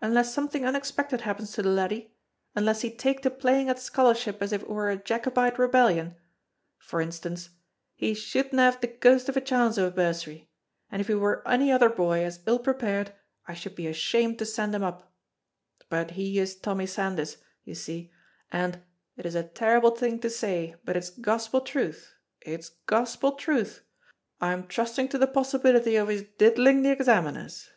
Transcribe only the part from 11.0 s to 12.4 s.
if he were any other boy as